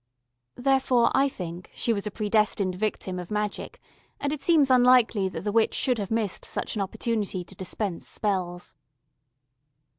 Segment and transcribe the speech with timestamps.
[0.55, 3.79] Therefore, I think, she was a predestined victim of magic,
[4.19, 8.07] and it seems unlikely that the witch should have missed such an opportunity to dispense
[8.07, 8.73] spells.